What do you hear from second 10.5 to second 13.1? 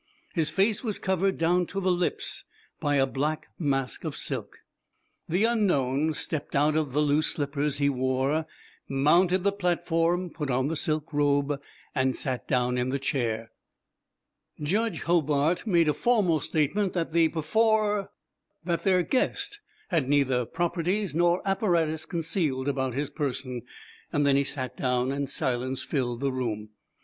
the silk robe, and sat down in the